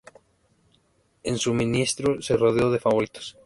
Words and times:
En 1.21 1.37
su 1.37 1.53
ministerio 1.53 2.23
se 2.23 2.35
rodeó 2.35 2.71
de 2.71 2.79
favoritos. 2.79 3.37